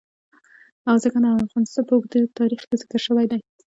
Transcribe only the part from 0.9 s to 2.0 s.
ځمکه د افغانستان په